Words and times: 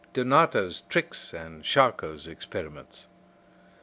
Donato's 0.13 0.81
tricks 0.89 1.31
and 1.31 1.63
Charcot's 1.63 2.25
experiments. 2.25 3.05